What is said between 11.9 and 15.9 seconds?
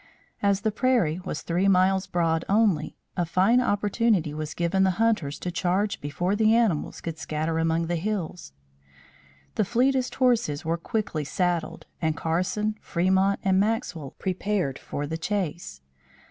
and Carson, Fremont, and Maxwell prepared for the chase.